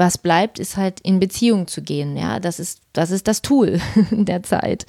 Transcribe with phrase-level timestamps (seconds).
[0.00, 2.16] was bleibt, ist halt in Beziehung zu gehen.
[2.16, 4.86] Ja, das ist das, ist das Tool der Zeit.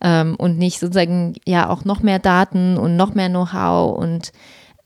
[0.00, 4.32] Ähm, und nicht sozusagen ja auch noch mehr Daten und noch mehr Know-how und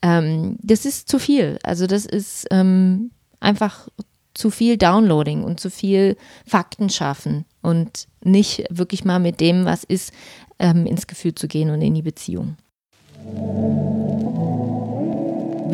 [0.00, 1.58] ähm, das ist zu viel.
[1.62, 3.10] Also das ist ähm,
[3.40, 3.88] einfach
[4.32, 6.16] zu viel Downloading und zu viel
[6.46, 10.12] Fakten schaffen und nicht wirklich mal mit dem, was ist,
[10.59, 12.56] ähm, ins Gefühl zu gehen und in die Beziehung.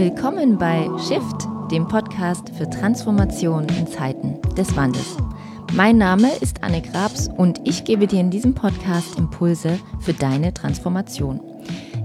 [0.01, 5.19] Willkommen bei Shift dem Podcast für Transformation in Zeiten des Wandels.
[5.75, 10.54] Mein Name ist Anne Grabs und ich gebe dir in diesem Podcast Impulse für deine
[10.54, 11.43] Transformation.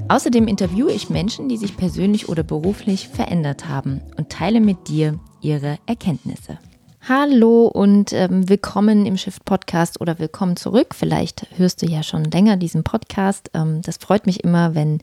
[0.10, 5.18] Außerdem interviewe ich Menschen, die sich persönlich oder beruflich verändert haben und teile mit dir
[5.40, 6.60] ihre Erkenntnisse.
[7.08, 10.96] Hallo und ähm, willkommen im Shift Podcast oder willkommen zurück.
[10.96, 13.52] Vielleicht hörst du ja schon länger diesen Podcast.
[13.54, 15.02] Ähm, das freut mich immer, wenn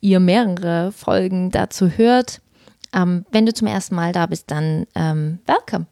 [0.00, 2.40] ihr mehrere Folgen dazu hört.
[2.94, 5.86] Ähm, wenn du zum ersten Mal da bist, dann ähm, welcome.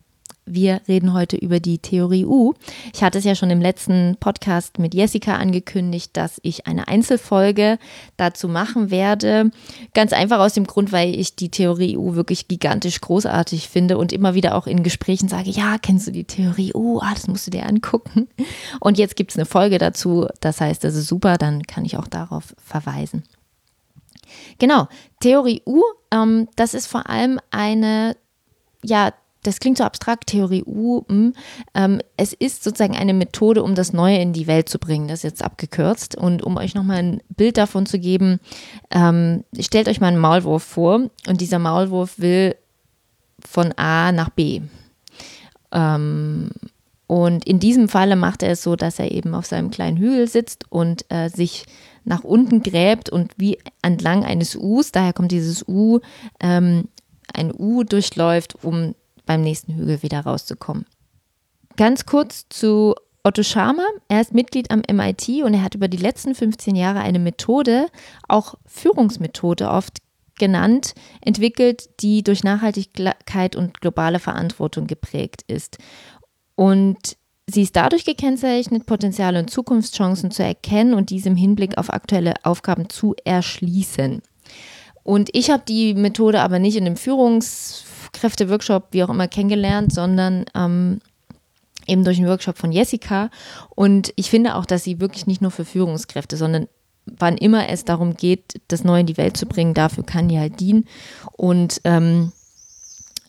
[0.50, 2.54] Wir reden heute über die Theorie U.
[2.94, 7.78] Ich hatte es ja schon im letzten Podcast mit Jessica angekündigt, dass ich eine Einzelfolge
[8.16, 9.50] dazu machen werde.
[9.92, 14.12] Ganz einfach aus dem Grund, weil ich die Theorie U wirklich gigantisch großartig finde und
[14.12, 16.98] immer wieder auch in Gesprächen sage, ja, kennst du die Theorie U?
[17.00, 18.28] Ah, das musst du dir angucken.
[18.80, 20.26] Und jetzt gibt es eine Folge dazu.
[20.40, 23.22] Das heißt, das ist super, dann kann ich auch darauf verweisen.
[24.58, 24.88] Genau,
[25.20, 28.16] Theorie U, ähm, das ist vor allem eine,
[28.82, 31.02] ja, das klingt so abstrakt, Theorie U.
[31.08, 31.32] Hm,
[31.74, 35.08] ähm, es ist sozusagen eine Methode, um das Neue in die Welt zu bringen.
[35.08, 36.16] Das ist jetzt abgekürzt.
[36.16, 38.40] Und um euch nochmal ein Bild davon zu geben,
[38.90, 41.08] ähm, stellt euch mal einen Maulwurf vor.
[41.26, 42.56] Und dieser Maulwurf will
[43.38, 44.62] von A nach B.
[45.72, 46.50] Ähm,
[47.06, 50.28] und in diesem Falle macht er es so, dass er eben auf seinem kleinen Hügel
[50.28, 51.64] sitzt und äh, sich
[52.04, 56.00] nach unten gräbt und wie entlang eines Us, daher kommt dieses U,
[56.40, 56.88] ähm,
[57.32, 58.94] ein U durchläuft, um
[59.28, 60.86] beim nächsten Hügel wieder rauszukommen.
[61.76, 63.86] Ganz kurz zu Otto Scharmer.
[64.08, 67.86] Er ist Mitglied am MIT und er hat über die letzten 15 Jahre eine Methode,
[68.26, 69.98] auch Führungsmethode oft
[70.38, 75.76] genannt, entwickelt, die durch Nachhaltigkeit und globale Verantwortung geprägt ist.
[76.54, 77.16] Und
[77.46, 82.34] sie ist dadurch gekennzeichnet, Potenziale und Zukunftschancen zu erkennen und diese im Hinblick auf aktuelle
[82.44, 84.22] Aufgaben zu erschließen.
[85.02, 86.96] Und ich habe die Methode aber nicht in einem
[88.12, 91.00] Führungskräfte-Workshop, wie auch immer, kennengelernt, sondern ähm,
[91.86, 93.30] eben durch einen Workshop von Jessica.
[93.70, 96.68] Und ich finde auch, dass sie wirklich nicht nur für Führungskräfte, sondern
[97.06, 100.38] wann immer es darum geht, das Neue in die Welt zu bringen, dafür kann die
[100.38, 100.84] halt dienen.
[101.32, 102.32] Und ähm,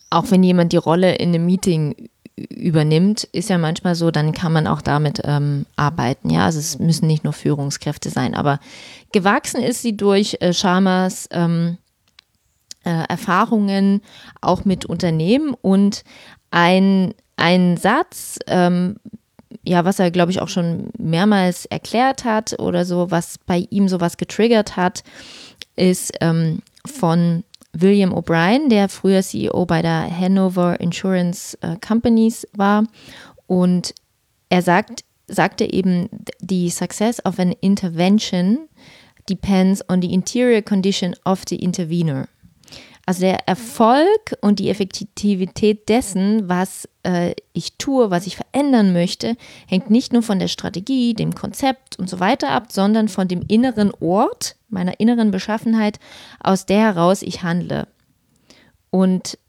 [0.09, 4.53] auch wenn jemand die Rolle in einem Meeting übernimmt, ist ja manchmal so, dann kann
[4.53, 6.29] man auch damit ähm, arbeiten.
[6.29, 8.59] Ja, also es müssen nicht nur Führungskräfte sein, aber
[9.12, 11.78] gewachsen ist sie durch äh, Sharmas ähm,
[12.89, 14.01] äh, Erfahrungen
[14.41, 16.03] auch mit Unternehmen und
[16.50, 18.95] ein, ein Satz, ähm,
[19.63, 23.88] ja, was er, glaube ich, auch schon mehrmals erklärt hat oder so, was bei ihm
[23.88, 25.03] sowas getriggert hat,
[25.75, 32.85] ist ähm, von William O'Brien, der früher CEO bei der Hanover Insurance äh, Companies war.
[33.45, 33.94] Und
[34.50, 36.09] er sagt, sagte eben,
[36.41, 38.67] the success of an intervention
[39.27, 42.27] depends on the interior condition of the intervener.
[43.09, 49.36] Also der Erfolg und die Effektivität dessen, was äh, ich tue, was ich verändern möchte,
[49.66, 53.42] hängt nicht nur von der Strategie, dem Konzept und so weiter ab, sondern von dem
[53.48, 55.98] inneren Ort, meiner inneren Beschaffenheit,
[56.40, 57.88] aus der heraus ich handle.
[58.92, 59.40] Und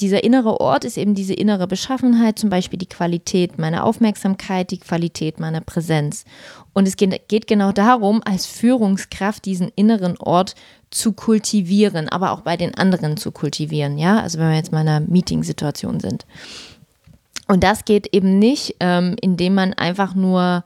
[0.00, 4.78] dieser innere Ort ist eben diese innere Beschaffenheit, zum Beispiel die Qualität meiner Aufmerksamkeit, die
[4.78, 6.24] Qualität meiner Präsenz.
[6.72, 10.54] Und es geht, geht genau darum, als Führungskraft diesen inneren Ort
[10.96, 14.80] zu kultivieren, aber auch bei den anderen zu kultivieren, ja, also wenn wir jetzt mal
[14.80, 16.26] in einer Meeting-Situation sind.
[17.48, 20.64] Und das geht eben nicht, ähm, indem man einfach nur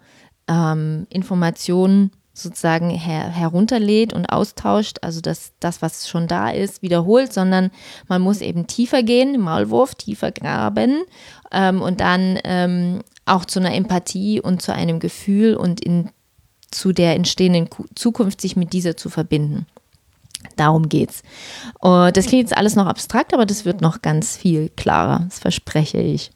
[0.48, 7.32] ähm, Informationen sozusagen her herunterlädt und austauscht, also das, das, was schon da ist, wiederholt,
[7.32, 7.70] sondern
[8.08, 11.02] man muss eben tiefer gehen, Maulwurf, tiefer graben
[11.52, 16.10] ähm, und dann ähm, auch zu einer Empathie und zu einem Gefühl und in,
[16.70, 19.66] zu der entstehenden Zukunft sich mit dieser zu verbinden.
[20.56, 21.22] Darum geht's.
[21.78, 25.38] Und das klingt jetzt alles noch abstrakt, aber das wird noch ganz viel klarer, das
[25.38, 26.30] verspreche ich.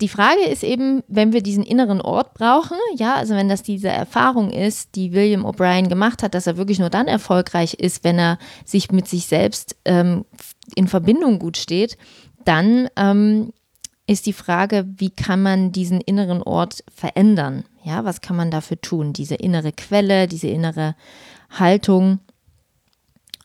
[0.00, 3.88] Die Frage ist eben, wenn wir diesen inneren Ort brauchen, ja, also wenn das diese
[3.88, 8.18] Erfahrung ist, die William O'Brien gemacht hat, dass er wirklich nur dann erfolgreich ist, wenn
[8.18, 10.24] er sich mit sich selbst ähm,
[10.74, 11.96] in Verbindung gut steht,
[12.44, 13.52] dann ähm,
[14.06, 17.64] ist die Frage, wie kann man diesen inneren Ort verändern?
[17.84, 19.12] Ja, was kann man dafür tun?
[19.12, 20.96] Diese innere Quelle, diese innere
[21.58, 22.20] Haltung.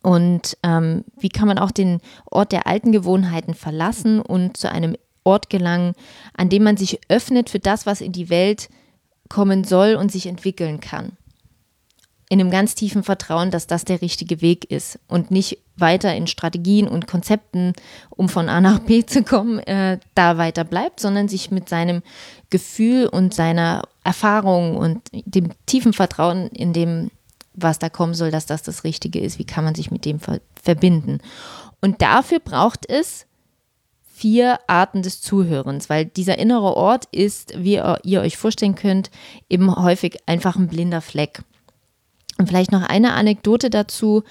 [0.01, 4.95] Und ähm, wie kann man auch den Ort der alten Gewohnheiten verlassen und zu einem
[5.23, 5.93] Ort gelangen,
[6.35, 8.69] an dem man sich öffnet für das, was in die Welt
[9.27, 11.13] kommen soll und sich entwickeln kann.
[12.29, 16.27] In einem ganz tiefen Vertrauen, dass das der richtige Weg ist und nicht weiter in
[16.27, 17.73] Strategien und Konzepten,
[18.09, 22.03] um von A nach B zu kommen, äh, da weiter bleibt, sondern sich mit seinem
[22.49, 27.09] Gefühl und seiner Erfahrung und dem tiefen Vertrauen in dem
[27.61, 29.39] was da kommen soll, dass das das Richtige ist.
[29.39, 31.19] Wie kann man sich mit dem ver verbinden?
[31.81, 33.25] Und dafür braucht es
[34.19, 39.11] vier Arten des Zuhörens, weil dieser innere Ort ist, wie ihr euch vorstellen könnt,
[39.49, 41.41] eben häufig einfach ein blinder Fleck.
[42.37, 44.23] Und vielleicht noch eine Anekdote dazu,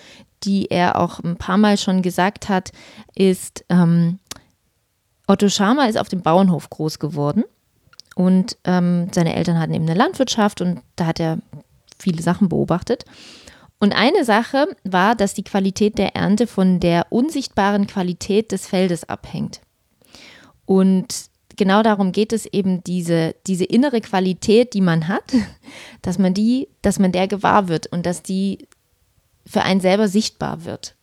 [0.43, 2.71] die er auch ein paar Mal schon gesagt hat,
[3.15, 4.19] ist, ähm,
[5.27, 7.45] Otto Scharmer ist auf dem Bauernhof groß geworden
[8.15, 11.39] und ähm, seine Eltern hatten eben eine Landwirtschaft und da hat er
[11.99, 13.05] viele Sachen beobachtet.
[13.81, 19.09] Und eine Sache war, dass die Qualität der Ernte von der unsichtbaren Qualität des Feldes
[19.09, 19.61] abhängt.
[20.65, 25.33] Und genau darum geht es eben, diese, diese innere Qualität, die man hat,
[26.03, 28.67] dass man die, dass man der gewahr wird und dass die
[29.47, 30.95] für einen selber sichtbar wird.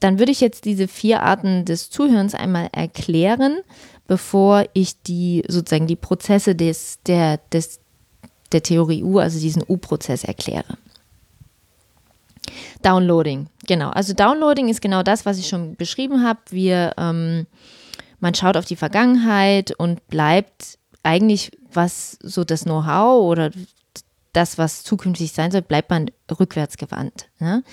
[0.00, 3.58] Dann würde ich jetzt diese vier Arten des Zuhörens einmal erklären,
[4.06, 7.80] bevor ich die sozusagen die Prozesse des, der, des,
[8.52, 10.78] der Theorie U, also diesen U-Prozess erkläre.
[12.82, 13.90] Downloading, genau.
[13.90, 16.40] Also Downloading ist genau das, was ich schon beschrieben habe.
[16.50, 17.46] Wir, ähm,
[18.20, 23.50] man schaut auf die Vergangenheit und bleibt eigentlich, was so das Know-how oder
[24.32, 27.28] das, was zukünftig sein soll, bleibt man rückwärts gewandt.
[27.38, 27.64] Ne?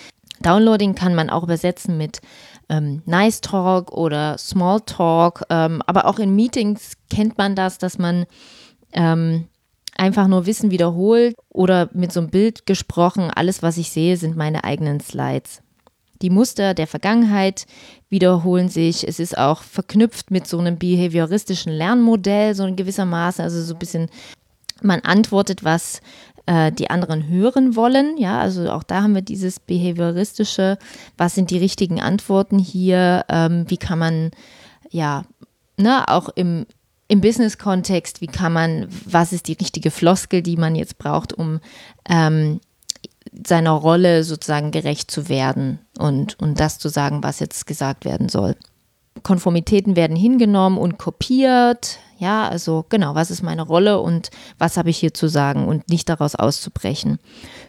[0.41, 2.21] Downloading kann man auch übersetzen mit
[2.69, 7.97] ähm, Nice Talk oder Small Talk, ähm, aber auch in Meetings kennt man das, dass
[7.97, 8.25] man
[8.93, 9.47] ähm,
[9.95, 14.35] einfach nur Wissen wiederholt oder mit so einem Bild gesprochen, alles, was ich sehe, sind
[14.35, 15.61] meine eigenen Slides.
[16.21, 17.65] Die Muster der Vergangenheit
[18.09, 19.05] wiederholen sich.
[19.05, 23.73] Es ist auch verknüpft mit so einem behavioristischen Lernmodell, so in gewisser Maße, also so
[23.73, 24.09] ein bisschen,
[24.81, 26.01] man antwortet, was
[26.45, 28.17] äh, die anderen hören wollen.
[28.17, 30.77] Ja, also auch da haben wir dieses behavioristische,
[31.17, 34.31] was sind die richtigen Antworten hier, ähm, wie kann man
[34.89, 35.23] ja,
[35.77, 36.65] ne, auch im,
[37.13, 41.59] im Business-Kontext, wie kann man, was ist die richtige Floskel, die man jetzt braucht, um
[42.09, 42.59] ähm,
[43.45, 48.29] seiner Rolle sozusagen gerecht zu werden und, und das zu sagen, was jetzt gesagt werden
[48.29, 48.55] soll.
[49.21, 51.99] Konformitäten werden hingenommen und kopiert.
[52.17, 55.89] Ja, also genau, was ist meine Rolle und was habe ich hier zu sagen und
[55.89, 57.19] nicht daraus auszubrechen.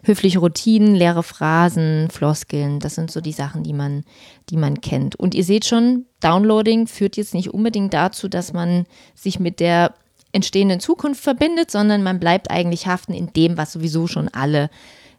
[0.05, 4.05] Höfliche Routinen, leere Phrasen, Floskeln, das sind so die Sachen, die man,
[4.51, 5.17] die man kennt.
[5.17, 9.95] Und ihr seht schon, Downloading führt jetzt nicht unbedingt dazu, dass man sich mit der
[10.33, 14.69] entstehenden Zukunft verbindet, sondern man bleibt eigentlich haften in dem, was sowieso schon alle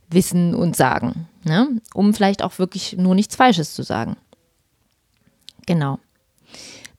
[0.09, 1.81] wissen und sagen, ne?
[1.93, 4.17] um vielleicht auch wirklich nur nichts Falsches zu sagen.
[5.65, 5.99] Genau.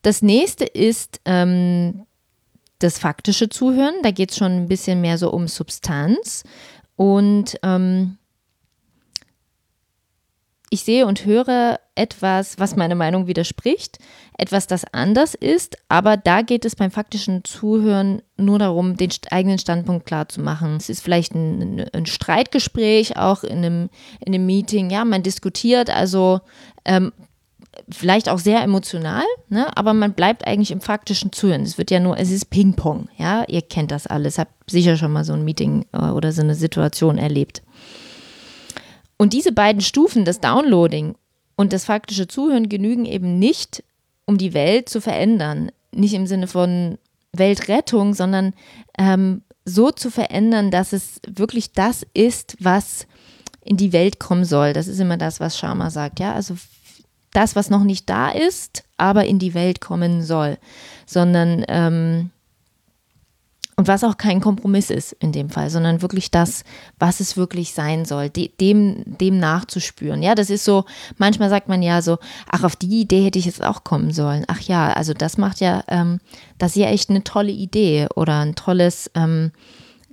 [0.02, 2.06] Das nächste ist ähm,
[2.78, 3.94] das faktische Zuhören.
[4.02, 6.44] Da geht es schon ein bisschen mehr so um Substanz.
[6.96, 8.19] Und ähm,
[10.70, 13.98] ich sehe und höre etwas, was meiner Meinung widerspricht,
[14.37, 19.58] etwas, das anders ist, aber da geht es beim faktischen Zuhören nur darum, den eigenen
[19.58, 20.76] Standpunkt klar zu machen.
[20.76, 23.90] Es ist vielleicht ein, ein Streitgespräch auch in einem,
[24.20, 26.40] in einem Meeting, ja, man diskutiert, also
[26.84, 27.12] ähm,
[27.90, 29.75] vielleicht auch sehr emotional, ne?
[29.76, 31.62] aber man bleibt eigentlich im faktischen Zuhören.
[31.62, 35.12] Es wird ja nur, es ist Ping-Pong, ja, ihr kennt das alles, habt sicher schon
[35.12, 37.62] mal so ein Meeting äh, oder so eine Situation erlebt.
[39.17, 41.15] Und diese beiden Stufen, das Downloading
[41.56, 43.82] und das faktische Zuhören, genügen eben nicht,
[44.27, 45.70] um die Welt zu verändern.
[45.93, 46.98] Nicht im Sinne von
[47.32, 48.53] Weltrettung, sondern
[48.98, 53.06] ähm, so zu verändern, dass es wirklich das ist, was
[53.62, 54.72] in die Welt kommen soll.
[54.72, 56.32] Das ist immer das, was Sharma sagt, ja.
[56.34, 56.56] Also
[57.36, 60.58] das, was noch nicht da ist, aber in die Welt kommen soll,
[61.05, 62.31] sondern ähm,
[63.78, 66.64] und was auch kein Kompromiss ist in dem Fall, sondern wirklich das,
[66.98, 70.22] was es wirklich sein soll, de dem, dem nachzuspüren.
[70.22, 70.86] Ja, das ist so,
[71.19, 72.16] manchmal sagt man ja so,
[72.48, 74.44] ach, auf die Idee hätte ich jetzt auch kommen sollen.
[74.48, 76.20] Ach ja, also das macht ja, ähm,
[76.56, 79.52] das ist ja echt eine tolle Idee oder ein tolles ähm,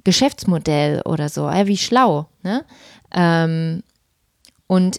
[0.03, 1.43] Geschäftsmodell oder so.
[1.43, 2.27] Ja, wie schlau.
[2.43, 2.65] Ne?
[3.13, 3.81] Ähm,
[4.67, 4.97] und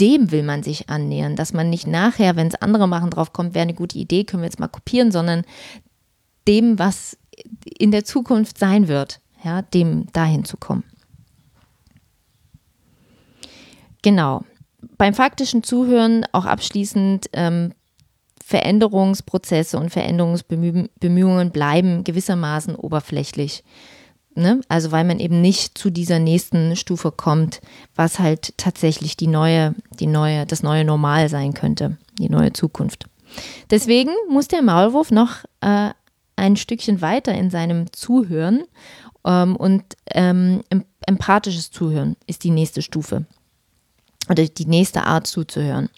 [0.00, 3.54] dem will man sich annähern, dass man nicht nachher, wenn es andere machen, drauf kommt,
[3.54, 5.44] wäre eine gute Idee, können wir jetzt mal kopieren, sondern
[6.48, 7.16] dem, was
[7.78, 10.84] in der Zukunft sein wird, ja, dem dahin zu kommen.
[14.02, 14.44] Genau.
[14.98, 17.72] Beim faktischen Zuhören auch abschließend ähm,
[18.44, 23.62] Veränderungsprozesse und Veränderungsbemühungen bleiben gewissermaßen oberflächlich.
[24.34, 24.60] Ne?
[24.68, 27.60] Also weil man eben nicht zu dieser nächsten Stufe kommt,
[27.94, 33.06] was halt tatsächlich die neue, die neue, das neue Normal sein könnte, die neue Zukunft.
[33.70, 35.90] Deswegen muss der Maulwurf noch äh,
[36.36, 38.64] ein Stückchen weiter in seinem Zuhören
[39.24, 40.62] ähm, und ähm,
[41.06, 43.26] empathisches Zuhören ist die nächste Stufe
[44.28, 45.90] oder die nächste Art zuzuhören,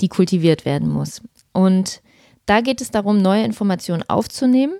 [0.00, 1.22] die kultiviert werden muss.
[1.52, 2.02] Und
[2.46, 4.74] da geht es darum, neue Informationen aufzunehmen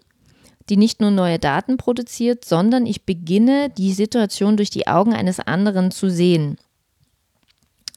[0.68, 5.40] die nicht nur neue Daten produziert, sondern ich beginne die Situation durch die Augen eines
[5.40, 6.58] anderen zu sehen.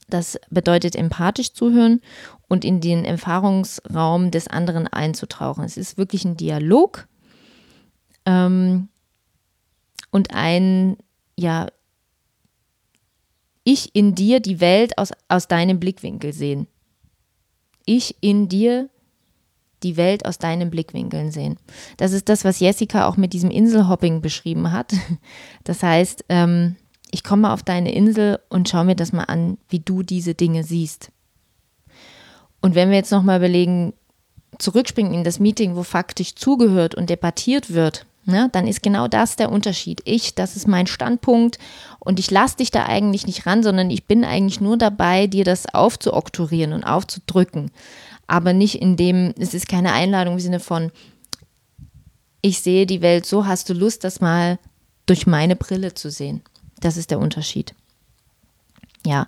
[0.08, 2.02] Das bedeutet empathisch zuhören
[2.48, 5.64] und in den Erfahrungsraum des anderen einzutauchen.
[5.64, 7.08] Es ist wirklich ein Dialog
[8.26, 8.90] ähm,
[10.12, 10.98] und ein,
[11.36, 11.68] ja,
[13.64, 16.68] ich in dir die Welt aus, aus deinem Blickwinkel sehen.
[17.86, 18.90] Ich in dir
[19.84, 21.58] die Welt aus deinen Blickwinkeln sehen.
[21.98, 24.94] Das ist das, was Jessica auch mit diesem Inselhopping beschrieben hat.
[25.64, 26.76] Das heißt, ähm,
[27.12, 30.64] ich komme auf deine Insel und schaue mir das mal an, wie du diese Dinge
[30.64, 31.12] siehst.
[32.62, 33.94] Und wenn wir jetzt nochmal überlegen,
[34.60, 39.36] zurückspringen in das Meeting, wo faktisch zugehört und debattiert wird, ne, dann ist genau das
[39.36, 40.02] der Unterschied.
[40.06, 41.58] Ich, das ist mein Standpunkt
[42.00, 45.46] und ich lasse dich da eigentlich nicht ran, sondern ich bin eigentlich nur dabei, dir
[45.46, 47.72] das aufzuoktorieren und aufzudrücken
[48.28, 50.92] aber nicht in dem, es ist keine Einladung im Sinne von,
[52.42, 54.60] ich sehe die Welt so, hast du Lust, das mal
[55.06, 56.42] durch meine Brille zu sehen.
[56.80, 57.74] Das ist der Unterschied.
[59.06, 59.28] Ja,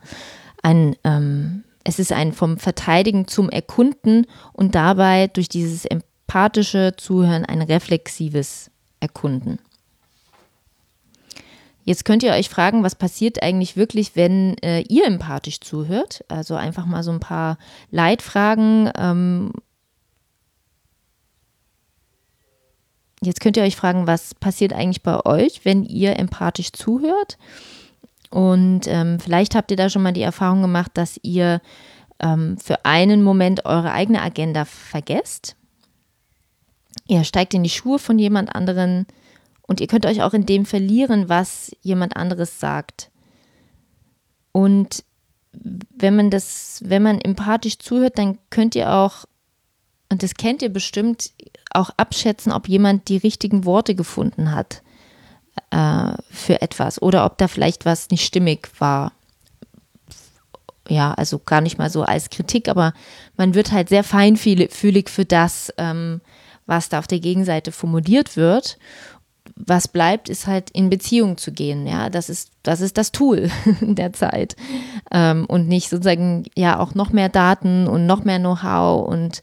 [0.63, 7.45] ein, ähm, es ist ein vom Verteidigen zum Erkunden und dabei durch dieses empathische Zuhören
[7.45, 9.59] ein reflexives Erkunden.
[11.83, 16.25] Jetzt könnt ihr euch fragen, was passiert eigentlich wirklich, wenn äh, ihr empathisch zuhört?
[16.27, 17.57] Also einfach mal so ein paar
[17.91, 18.91] Leitfragen.
[18.97, 19.51] Ähm
[23.21, 27.37] Jetzt könnt ihr euch fragen, was passiert eigentlich bei euch, wenn ihr empathisch zuhört?
[28.29, 31.61] Und ähm, vielleicht habt ihr da schon mal die Erfahrung gemacht, dass ihr
[32.19, 35.56] ähm, für einen Moment eure eigene Agenda vergesst.
[37.05, 39.05] Ihr steigt in die Schuhe von jemand anderen,
[39.67, 43.11] und ihr könnt euch auch in dem verlieren, was jemand anderes sagt.
[44.53, 45.03] Und
[45.51, 49.25] wenn man das, wenn man empathisch zuhört, dann könnt ihr auch,
[50.09, 51.31] und das kennt ihr bestimmt,
[51.71, 54.81] auch abschätzen, ob jemand die richtigen Worte gefunden hat
[55.69, 59.11] äh, für etwas oder ob da vielleicht was nicht stimmig war.
[60.87, 62.93] Ja, also gar nicht mal so als Kritik, aber
[63.35, 66.21] man wird halt sehr feinfühlig für das, ähm,
[66.67, 68.77] was da auf der Gegenseite formuliert wird
[69.55, 71.87] was bleibt, ist halt in Beziehung zu gehen.
[71.87, 73.49] Ja, das ist, das ist das Tool
[73.81, 74.55] der Zeit.
[75.11, 79.41] Ähm, und nicht sozusagen, ja, auch noch mehr Daten und noch mehr Know-how und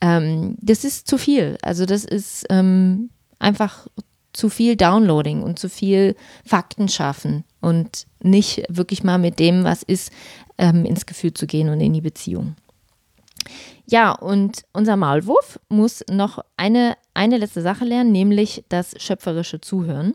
[0.00, 1.58] ähm, das ist zu viel.
[1.62, 3.86] Also das ist ähm, einfach
[4.32, 6.14] zu viel Downloading und zu viel
[6.46, 10.12] Fakten schaffen und nicht wirklich mal mit dem, was ist,
[10.56, 12.54] ähm, ins Gefühl zu gehen und in die Beziehung.
[13.86, 20.14] Ja, und unser Maulwurf muss noch eine, eine letzte Sache lernen, nämlich das schöpferische Zuhören.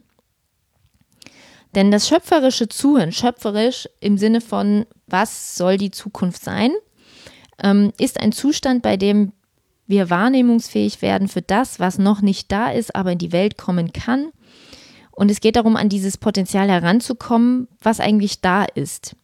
[1.75, 6.71] Denn das schöpferische Zuhören, schöpferisch im Sinne von, was soll die Zukunft sein,
[7.61, 9.33] ähm, ist ein Zustand, bei dem
[9.87, 13.91] wir wahrnehmungsfähig werden für das, was noch nicht da ist, aber in die Welt kommen
[13.91, 14.31] kann.
[15.11, 19.15] Und es geht darum, an dieses Potenzial heranzukommen, was eigentlich da ist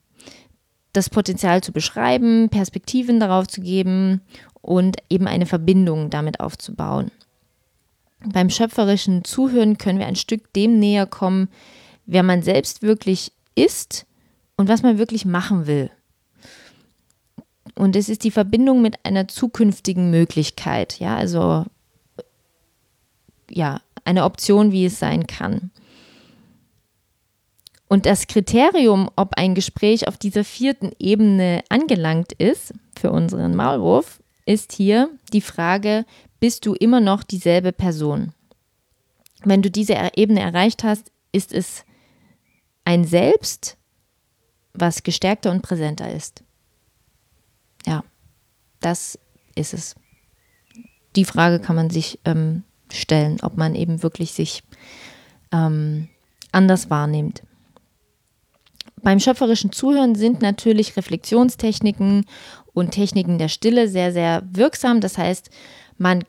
[0.94, 4.22] das Potenzial zu beschreiben, Perspektiven darauf zu geben
[4.62, 7.12] und eben eine Verbindung damit aufzubauen.
[8.24, 11.50] Beim schöpferischen Zuhören können wir ein Stück dem näher kommen,
[12.06, 14.06] wer man selbst wirklich ist
[14.58, 15.90] und was man wirklich machen will.
[17.76, 21.66] Und es ist die Verbindung mit einer zukünftigen Möglichkeit, ja, also
[23.50, 25.72] ja, eine Option, wie es sein kann.
[27.92, 34.24] Und das Kriterium, ob ein Gespräch auf dieser vierten Ebene angelangt ist für unseren Maulwurf,
[34.46, 36.06] ist hier die Frage,
[36.40, 38.32] bist du immer noch dieselbe Person?
[39.44, 41.84] Wenn du diese Ebene erreicht hast, ist es
[42.86, 43.76] ein Selbst,
[44.74, 46.46] was gestärkter und präsenter ist.
[47.86, 48.06] Ja,
[48.80, 49.20] das
[49.56, 49.96] ist es.
[51.18, 54.64] Die Frage kann man sich ähm, stellen, ob man eben wirklich sich
[55.52, 56.08] ähm,
[56.54, 57.44] anders wahrnimmt.
[59.04, 62.26] Beim schöpferischen Zuhören sind natürlich Reflexionstechniken
[62.74, 65.02] und Techniken der Stille sehr, sehr wirksam.
[65.02, 65.50] Das heißt,
[65.98, 66.24] man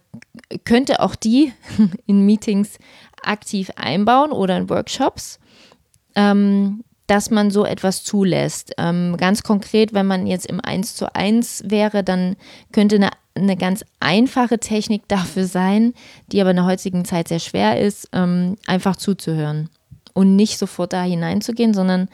[0.65, 1.53] könnte auch die
[2.07, 2.79] in Meetings
[3.23, 5.39] aktiv einbauen oder in Workshops,
[6.15, 8.73] ähm, dass man so etwas zulässt.
[8.79, 12.37] Ähm, ganz konkret, wenn man jetzt im 1 zu 1 wäre, dann
[12.73, 15.95] könnte eine, eine ganz einfache Technik dafür sein,
[16.29, 19.69] die aber in der heutigen Zeit sehr schwer ist, ähm, einfach zuzuhören
[20.15, 22.09] und nicht sofort da hineinzugehen, sondern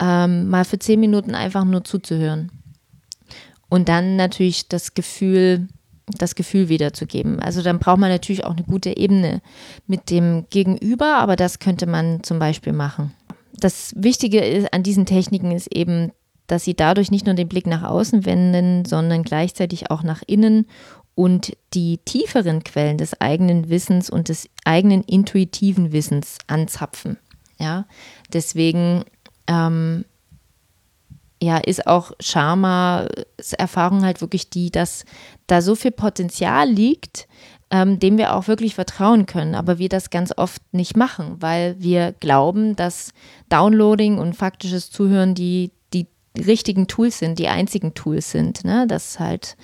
[0.00, 2.50] ähm, mal für zehn Minuten einfach nur zuzuhören.
[3.68, 5.68] Und dann natürlich das Gefühl,
[6.06, 7.40] das Gefühl wiederzugeben.
[7.40, 9.40] Also dann braucht man natürlich auch eine gute Ebene
[9.86, 13.12] mit dem Gegenüber, aber das könnte man zum Beispiel machen.
[13.52, 16.12] Das Wichtige an diesen Techniken ist eben,
[16.46, 20.66] dass sie dadurch nicht nur den Blick nach außen wenden, sondern gleichzeitig auch nach innen
[21.14, 27.18] und die tieferen Quellen des eigenen Wissens und des eigenen intuitiven Wissens anzapfen.
[27.58, 27.86] Ja,
[28.32, 29.04] deswegen
[29.46, 30.04] ähm,
[31.42, 33.08] ja, ist auch Sharmas
[33.58, 35.04] Erfahrung halt wirklich die, dass
[35.46, 37.28] da so viel Potenzial liegt,
[37.70, 41.76] ähm, dem wir auch wirklich vertrauen können, aber wir das ganz oft nicht machen, weil
[41.78, 43.12] wir glauben, dass
[43.48, 46.06] Downloading und faktisches Zuhören die, die
[46.38, 48.64] richtigen Tools sind, die einzigen Tools sind.
[48.64, 48.86] Ne?
[48.86, 49.56] Das halt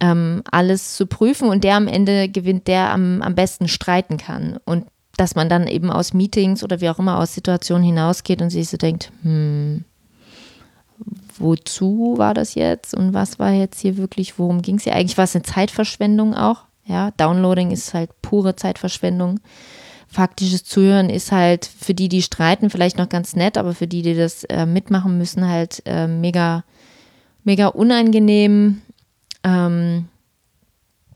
[0.00, 4.58] ähm, alles zu prüfen und der am Ende gewinnt, der am, am besten streiten kann.
[4.64, 8.50] Und dass man dann eben aus Meetings oder wie auch immer aus Situationen hinausgeht und
[8.50, 9.84] sich so denkt, hm,
[11.38, 14.94] wozu war das jetzt und was war jetzt hier wirklich, worum ging es hier?
[14.94, 16.64] Eigentlich war es eine Zeitverschwendung auch.
[16.84, 19.40] Ja, Downloading ist halt pure Zeitverschwendung.
[20.08, 24.02] Faktisches Zuhören ist halt für die, die streiten, vielleicht noch ganz nett, aber für die,
[24.02, 26.64] die das äh, mitmachen müssen, halt äh, mega,
[27.44, 28.82] mega unangenehm.
[29.42, 30.08] Ähm,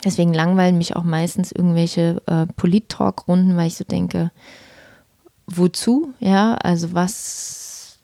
[0.07, 4.31] deswegen langweilen mich auch meistens irgendwelche äh, Polit-Talk-Runden, weil ich so denke,
[5.47, 6.15] wozu?
[6.21, 7.99] Ja, also was,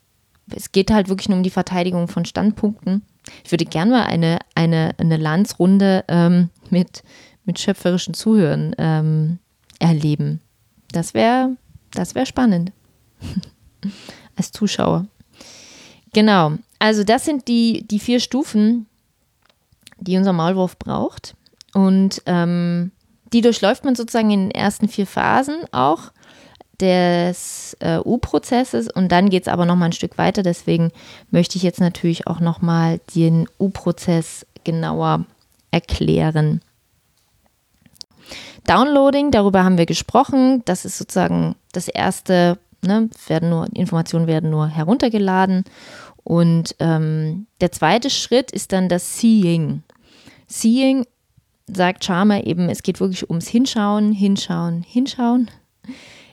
[0.55, 3.03] es geht halt wirklich nur um die Verteidigung von Standpunkten.
[3.45, 7.05] Ich würde gerne mal eine, eine, eine Landsrunde ähm, mit,
[7.45, 9.39] mit schöpferischen Zuhören ähm,
[9.79, 10.41] erleben.
[10.91, 11.57] Das wäre
[11.93, 12.73] das wär spannend.
[14.37, 15.07] Als Zuschauer.
[16.13, 16.53] Genau.
[16.79, 18.87] Also, das sind die, die vier Stufen,
[19.99, 21.37] die unser Maulwurf braucht.
[21.75, 22.93] Und ähm,
[23.33, 26.13] die durchläuft man sozusagen in den ersten vier Phasen auch
[26.81, 30.43] des äh, U-Prozesses und dann geht es aber nochmal ein Stück weiter.
[30.43, 30.91] Deswegen
[31.31, 35.25] möchte ich jetzt natürlich auch nochmal den U-Prozess genauer
[35.71, 36.61] erklären.
[38.67, 40.63] Downloading, darüber haben wir gesprochen.
[40.65, 45.65] Das ist sozusagen das erste, ne, werden nur, Informationen werden nur heruntergeladen.
[46.25, 49.83] Und ähm, der zweite Schritt ist dann das Seeing.
[50.47, 51.07] Seeing
[51.67, 55.51] sagt Sharma eben, es geht wirklich ums Hinschauen, Hinschauen, Hinschauen,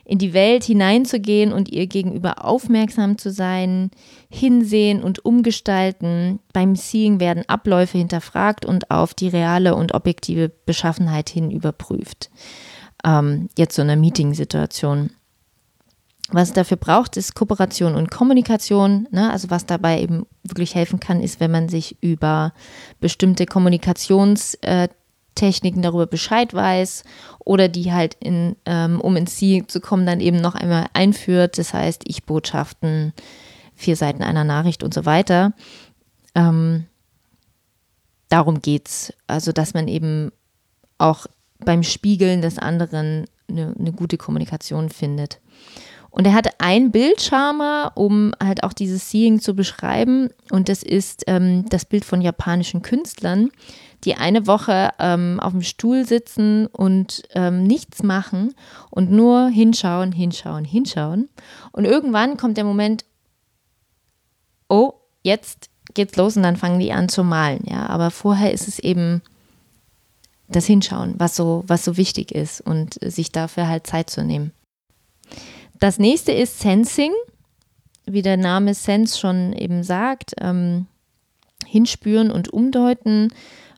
[0.04, 3.90] in die Welt hineinzugehen und ihr gegenüber aufmerksam zu sein,
[4.28, 6.40] hinsehen und umgestalten.
[6.52, 12.30] Beim Seeing werden Abläufe hinterfragt und auf die reale und objektive Beschaffenheit hin überprüft.
[13.04, 15.10] Ähm, jetzt so eine Meeting-Situation.
[16.32, 19.08] Was es dafür braucht, ist Kooperation und Kommunikation.
[19.10, 19.30] Ne?
[19.30, 22.52] Also was dabei eben wirklich helfen kann, ist, wenn man sich über
[23.00, 23.46] bestimmte
[25.40, 27.04] Kommunikationstechniken darüber Bescheid weiß
[27.40, 31.58] oder die halt, in, ähm, um ins Ziel zu kommen, dann eben noch einmal einführt.
[31.58, 33.12] Das heißt, Ich-Botschaften,
[33.74, 35.52] vier Seiten einer Nachricht und so weiter.
[36.34, 36.86] Ähm,
[38.28, 39.12] darum es.
[39.26, 40.30] Also, dass man eben
[40.98, 41.26] auch
[41.58, 45.40] beim Spiegeln des anderen eine, eine gute Kommunikation findet.
[46.10, 50.30] Und er hatte ein Bildschama, um halt auch dieses Seeing zu beschreiben.
[50.50, 53.50] Und das ist ähm, das Bild von japanischen Künstlern,
[54.04, 58.54] die eine Woche ähm, auf dem Stuhl sitzen und ähm, nichts machen
[58.90, 61.28] und nur hinschauen, hinschauen, hinschauen.
[61.72, 63.04] Und irgendwann kommt der Moment,
[64.68, 67.64] oh, jetzt geht's los und dann fangen die an zu malen.
[67.66, 69.22] Ja, aber vorher ist es eben
[70.48, 74.52] das Hinschauen, was so, was so wichtig ist und sich dafür halt Zeit zu nehmen.
[75.78, 77.12] Das nächste ist Sensing,
[78.04, 80.86] wie der Name Sense schon eben sagt, ähm,
[81.66, 83.32] hinspüren und umdeuten.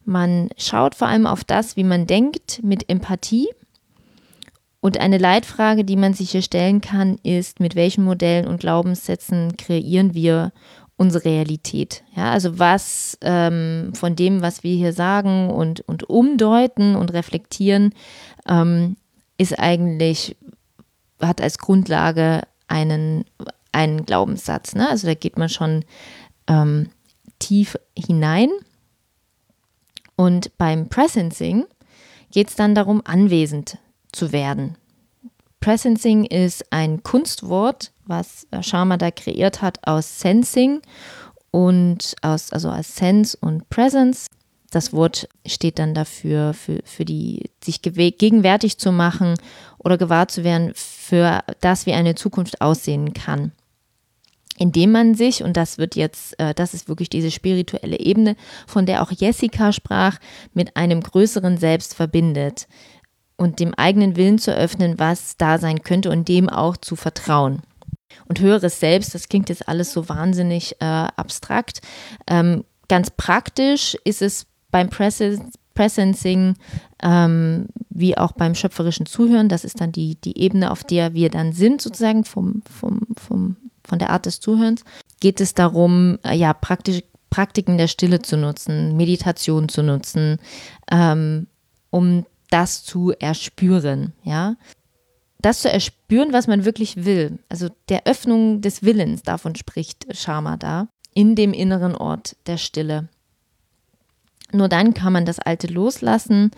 [0.05, 3.49] Man schaut vor allem auf das, wie man denkt, mit Empathie.
[4.81, 9.57] Und eine Leitfrage, die man sich hier stellen kann, ist, mit welchen Modellen und Glaubenssätzen
[9.57, 10.53] kreieren wir
[10.97, 12.03] unsere Realität?
[12.17, 17.95] Ja, also was ähm, von dem, was wir hier sagen und, und umdeuten und reflektieren,
[18.49, 18.97] ähm,
[19.39, 20.37] ist eigentlich
[21.21, 23.25] hat als Grundlage einen,
[23.71, 24.75] einen Glaubenssatz.
[24.75, 24.89] Ne?
[24.89, 25.85] Also da geht man schon
[26.49, 26.91] ähm,
[27.39, 28.51] tief hinein.
[30.23, 31.65] Und beim Presencing
[32.31, 33.79] geht es dann darum, anwesend
[34.13, 34.77] zu werden.
[35.59, 40.81] Presencing ist ein Kunstwort, was Sharma da kreiert hat aus Sensing
[41.51, 44.29] und aus, also aus Sense und Presence.
[44.71, 49.35] Das Wort steht dann dafür, für, für die, sich gegenwärtig zu machen
[49.79, 53.51] oder gewahr zu werden für das, wie eine Zukunft aussehen kann.
[54.59, 58.37] Indem man sich, und das wird jetzt, äh, das ist wirklich diese spirituelle Ebene,
[58.67, 60.19] von der auch Jessica sprach,
[60.53, 62.69] mit einem größeren Selbst verbindet
[63.37, 67.63] und dem eigenen Willen zu öffnen, was da sein könnte und dem auch zu vertrauen.
[68.29, 71.81] Und höheres Selbst, das klingt jetzt alles so wahnsinnig äh, abstrakt.
[72.29, 76.55] Ähm, ganz praktisch ist es beim Presencing
[77.03, 79.49] ähm, wie auch beim schöpferischen Zuhören.
[79.49, 83.57] Das ist dann die, die Ebene, auf der wir dann sind, sozusagen vom, vom, vom,
[83.85, 84.85] von der Art des Zuhörens.
[85.21, 90.39] Geht es darum, äh, ja, praktisch, Praktiken der Stille zu nutzen, Meditation zu nutzen,
[90.91, 91.47] ähm,
[91.89, 94.57] um das zu erspüren, ja.
[95.41, 97.39] Das zu erspüren, was man wirklich will.
[97.49, 103.09] Also der Öffnung des Willens, davon spricht Sharma da, in dem inneren Ort der Stille.
[104.53, 106.51] Nur dann kann man das Alte loslassen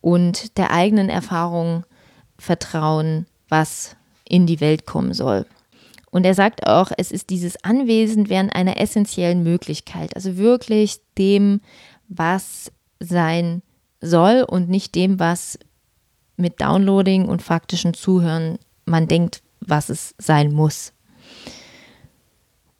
[0.00, 1.84] und der eigenen Erfahrung
[2.38, 5.46] vertrauen, was in die Welt kommen soll.
[6.16, 11.60] Und er sagt auch, es ist dieses Anwesendwerden einer essentiellen Möglichkeit, also wirklich dem,
[12.08, 13.60] was sein
[14.00, 15.58] soll und nicht dem, was
[16.38, 20.94] mit Downloading und faktischem Zuhören man denkt, was es sein muss.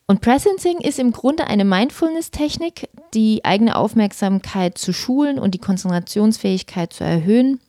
[0.07, 6.90] Und Presencing ist im Grunde eine Mindfulness-Technik, die eigene Aufmerksamkeit zu schulen und die Konzentrationsfähigkeit
[6.90, 7.61] zu erhöhen.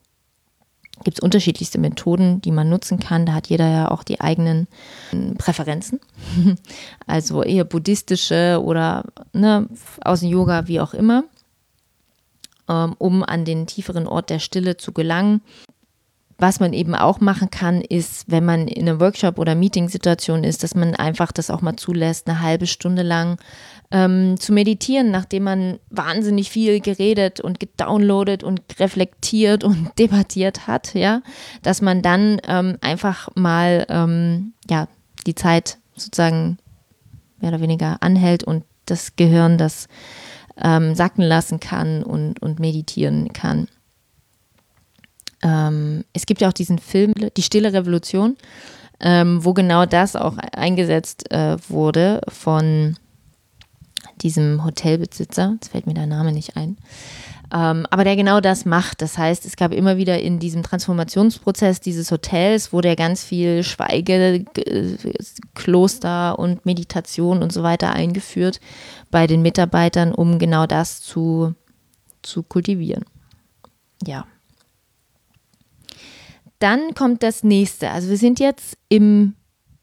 [1.04, 3.26] Gibt es unterschiedlichste Methoden, die man nutzen kann.
[3.26, 4.68] Da hat jeder ja auch die eigenen
[5.12, 6.00] hm, Präferenzen.
[7.06, 9.68] Also eher buddhistische oder ne,
[10.04, 11.24] aus dem Yoga, wie auch immer,
[12.68, 15.42] ähm, um an den tieferen Ort der Stille zu gelangen.
[16.40, 20.62] Was man eben auch machen kann, ist, wenn man in einer Workshop- oder Meeting-Situation ist,
[20.62, 23.38] dass man einfach das auch mal zulässt, eine halbe Stunde lang
[23.90, 30.94] ähm, zu meditieren, nachdem man wahnsinnig viel geredet und gedownloadet und reflektiert und debattiert hat,
[30.94, 31.22] ja,
[31.64, 34.88] dass man dann ähm, einfach mal ähm, ja,
[35.26, 36.60] die Zeit sozusagen
[37.40, 39.88] mehr oder weniger anhält und das Gehirn das
[40.62, 43.68] ähm, sacken lassen kann und, und meditieren kann.
[45.44, 48.38] Ähm, es gibt ja auch diesen Film, Die Stille Revolution,
[49.00, 52.98] ähm, wo genau das auch eingesetzt äh, wurde von
[54.22, 55.54] diesem Hotelbesitzer.
[55.54, 56.78] Jetzt fällt mir der Name nicht ein.
[57.54, 59.02] Ähm, aber der genau das macht.
[59.02, 63.64] Das heißt, es gab immer wieder in diesem Transformationsprozess dieses Hotels, wo der ganz viel
[63.64, 64.44] Schweige,
[65.56, 68.60] Kloster und Meditation und so weiter eingeführt
[69.12, 71.54] bei den Mitarbeitern, um genau das zu,
[72.22, 73.06] zu kultivieren.
[74.06, 74.26] Ja.
[76.60, 77.92] Dann kommt das nächste.
[77.92, 79.36] Also wir sind jetzt im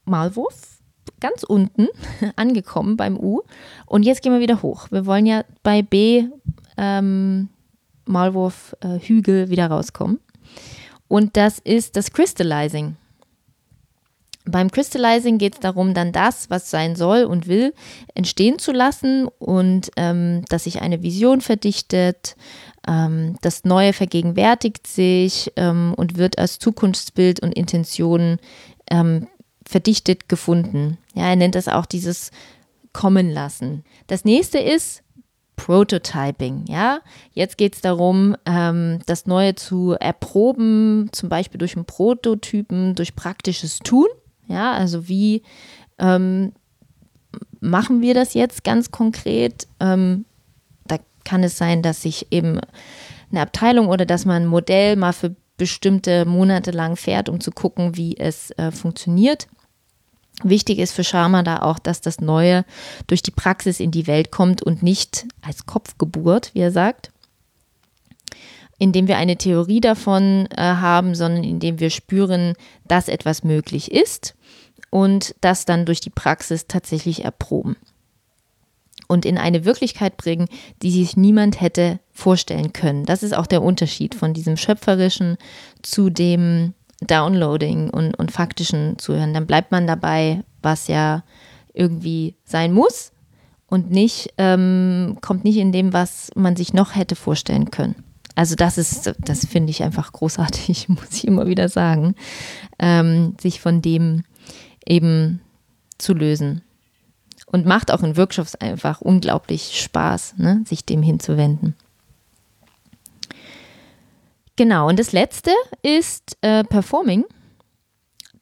[0.04, 0.78] Malwurf,
[1.20, 1.88] ganz unten
[2.36, 3.42] angekommen beim U.
[3.86, 4.88] Und jetzt gehen wir wieder hoch.
[4.90, 6.24] Wir wollen ja bei B
[6.76, 7.48] ähm,
[8.06, 10.20] Malwurf äh, Hügel wieder rauskommen.
[11.08, 12.96] Und das ist das Crystallizing.
[14.46, 17.72] Beim Crystallizing geht es darum, dann das, was sein soll und will,
[18.14, 22.36] entstehen zu lassen und ähm, dass sich eine Vision verdichtet,
[22.86, 28.38] das Neue vergegenwärtigt sich ähm, und wird als Zukunftsbild und Intention
[28.90, 29.26] ähm,
[29.66, 30.98] verdichtet gefunden.
[31.14, 32.30] Ja, er nennt das auch dieses
[32.92, 33.84] Kommen lassen.
[34.06, 35.02] Das nächste ist
[35.56, 36.64] Prototyping.
[36.68, 37.00] Ja,
[37.32, 43.14] jetzt geht es darum, ähm, das Neue zu erproben, zum Beispiel durch einen Prototypen, durch
[43.14, 44.08] praktisches Tun.
[44.48, 45.42] Ja, also wie
[45.98, 46.52] ähm,
[47.60, 49.68] machen wir das jetzt ganz konkret?
[49.80, 50.24] Ähm,
[51.24, 52.60] kann es sein, dass sich eben
[53.30, 57.50] eine Abteilung oder dass man ein Modell mal für bestimmte Monate lang fährt, um zu
[57.50, 59.46] gucken, wie es äh, funktioniert.
[60.42, 62.64] Wichtig ist für Sharma da auch, dass das Neue
[63.06, 67.12] durch die Praxis in die Welt kommt und nicht als Kopfgeburt, wie er sagt,
[68.78, 74.34] indem wir eine Theorie davon äh, haben, sondern indem wir spüren, dass etwas möglich ist
[74.90, 77.76] und das dann durch die Praxis tatsächlich erproben
[79.08, 80.48] und in eine Wirklichkeit bringen,
[80.82, 83.04] die sich niemand hätte vorstellen können.
[83.04, 85.36] Das ist auch der Unterschied von diesem schöpferischen
[85.82, 89.34] zu dem Downloading und, und faktischen Zuhören.
[89.34, 91.24] Dann bleibt man dabei, was ja
[91.72, 93.12] irgendwie sein muss
[93.66, 97.96] und nicht, ähm, kommt nicht in dem, was man sich noch hätte vorstellen können.
[98.36, 102.14] Also das ist, das finde ich einfach großartig, muss ich immer wieder sagen,
[102.78, 104.24] ähm, sich von dem
[104.86, 105.40] eben
[105.98, 106.62] zu lösen.
[107.46, 111.76] Und macht auch in Workshops einfach unglaublich Spaß, ne, sich dem hinzuwenden.
[114.56, 115.50] Genau, und das letzte
[115.82, 117.24] ist äh, Performing.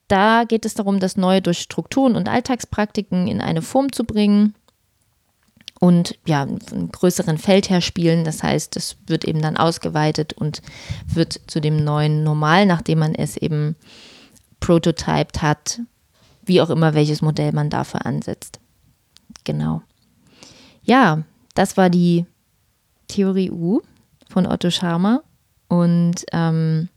[0.08, 4.54] Da geht es darum, das Neue durch Strukturen und Alltagspraktiken in eine Form zu bringen
[5.80, 8.24] und ja, einen größeren Feld herspielen.
[8.24, 10.62] Das heißt, es wird eben dann ausgeweitet und
[11.06, 13.74] wird zu dem neuen Normal, nachdem man es eben
[14.60, 15.80] prototyped hat,
[16.44, 18.60] wie auch immer, welches Modell man dafür ansetzt.
[19.44, 19.82] Genau.
[20.82, 21.22] Ja,
[21.54, 22.26] das war die
[23.08, 23.80] Theorie U
[24.28, 25.22] von Otto Scharmer.
[25.68, 26.88] Und ähm,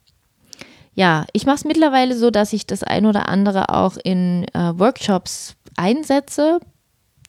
[0.93, 4.77] ja, ich mache es mittlerweile so, dass ich das ein oder andere auch in äh,
[4.77, 6.59] Workshops einsetze,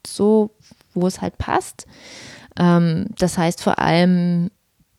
[0.06, 0.50] so
[0.94, 1.86] wo es halt passt.
[2.58, 4.50] Ähm, das heißt vor allem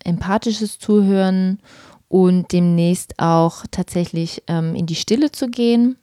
[0.04, 1.60] empathisches Zuhören
[2.08, 5.98] und demnächst auch tatsächlich ähm, in die Stille zu gehen,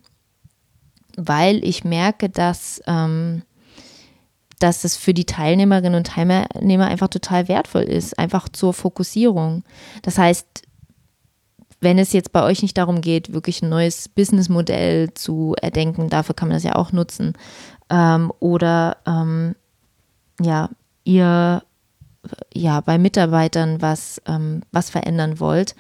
[1.17, 3.43] weil ich merke, dass, ähm,
[4.59, 9.65] dass es für die Teilnehmerinnen und Teilnehmer einfach total wertvoll ist, einfach zur Fokussierung.
[10.03, 10.63] Das heißt,
[11.81, 16.35] wenn es jetzt bei euch nicht darum geht, wirklich ein neues Businessmodell zu erdenken, dafür
[16.35, 17.35] kann man das ja auch nutzen,
[17.91, 19.55] ähm, oder ähm,
[20.41, 20.71] ja,
[21.05, 21.63] ihr
[22.55, 25.75] ja bei Mitarbeitern was, ähm, was verändern wollt,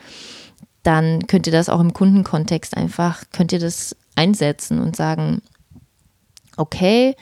[0.83, 5.41] dann könnt ihr das auch im Kundenkontext einfach, könnt ihr das einsetzen und sagen,
[6.57, 7.17] okay,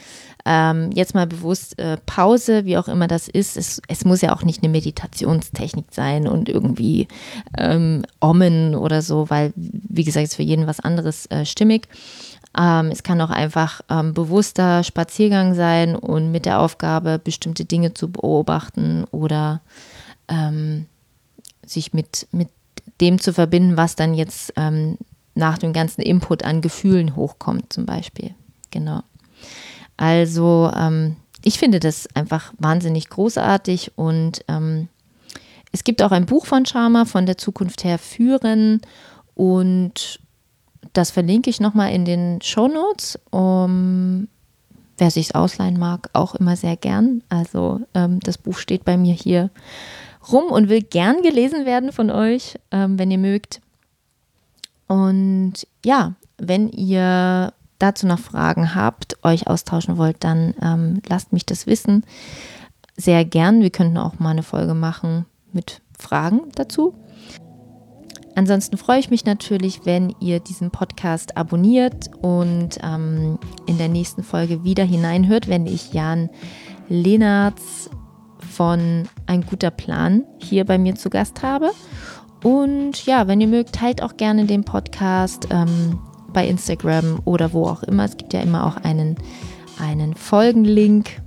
[0.44, 3.56] ähm, jetzt mal bewusst äh, Pause, wie auch immer das ist.
[3.56, 7.08] Es, es, muss ja auch nicht eine Meditationstechnik sein und irgendwie
[7.56, 11.88] ähm, Ommen oder so, weil, wie gesagt, ist für jeden was anderes äh, stimmig.
[12.58, 17.94] Ähm, es kann auch einfach ähm, bewusster Spaziergang sein und mit der Aufgabe, bestimmte Dinge
[17.94, 19.60] zu beobachten oder
[20.28, 20.86] ähm,
[21.64, 22.48] sich mit, mit
[23.00, 24.98] dem zu verbinden, was dann jetzt ähm,
[25.34, 28.34] nach dem ganzen Input an Gefühlen hochkommt, zum Beispiel.
[28.70, 29.02] Genau.
[29.96, 34.88] Also ähm, ich finde das einfach wahnsinnig großartig und ähm,
[35.72, 38.80] es gibt auch ein Buch von Sharma von der Zukunft her führen
[39.34, 40.20] und
[40.92, 43.18] das verlinke ich nochmal in den Show Notes.
[43.30, 44.28] Um,
[44.98, 47.22] wer sich ausleihen mag, auch immer sehr gern.
[47.28, 49.50] Also ähm, das Buch steht bei mir hier
[50.30, 53.60] rum und will gern gelesen werden von euch, ähm, wenn ihr mögt.
[54.86, 61.44] Und ja, wenn ihr dazu noch Fragen habt, euch austauschen wollt, dann ähm, lasst mich
[61.44, 62.04] das wissen.
[62.96, 63.60] Sehr gern.
[63.60, 66.94] Wir könnten auch mal eine Folge machen mit Fragen dazu.
[68.34, 74.22] Ansonsten freue ich mich natürlich, wenn ihr diesen Podcast abonniert und ähm, in der nächsten
[74.22, 76.30] Folge wieder hineinhört, wenn ich Jan
[76.88, 77.90] Lenartz
[78.38, 81.72] von Ein guter Plan hier bei mir zu Gast habe.
[82.42, 85.98] Und ja, wenn ihr mögt, teilt auch gerne den Podcast ähm,
[86.32, 88.04] bei Instagram oder wo auch immer.
[88.04, 89.16] Es gibt ja immer auch einen,
[89.78, 91.20] einen Folgenlink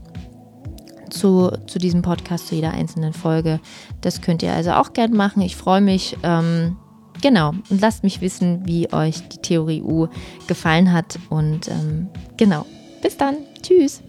[1.10, 3.60] zu, zu diesem Podcast, zu jeder einzelnen Folge.
[4.02, 5.42] Das könnt ihr also auch gerne machen.
[5.42, 6.18] Ich freue mich.
[6.24, 6.78] Ähm,
[7.22, 10.08] Genau, und lasst mich wissen, wie euch die Theorie U
[10.48, 11.18] gefallen hat.
[11.30, 12.66] Und ähm, genau,
[13.02, 13.38] bis dann.
[13.62, 14.04] Tschüss.